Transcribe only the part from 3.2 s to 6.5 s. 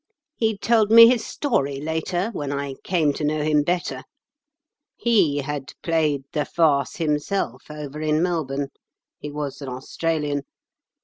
know him better. He had played the